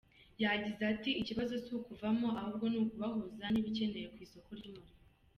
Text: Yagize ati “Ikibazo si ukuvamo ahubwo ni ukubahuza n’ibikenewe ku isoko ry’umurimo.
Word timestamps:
Yagize 0.43 0.81
ati 0.93 1.11
“Ikibazo 1.21 1.53
si 1.63 1.69
ukuvamo 1.79 2.27
ahubwo 2.41 2.65
ni 2.67 2.77
ukubahuza 2.83 3.45
n’ibikenewe 3.49 4.07
ku 4.13 4.19
isoko 4.25 4.49
ry’umurimo. 4.59 4.95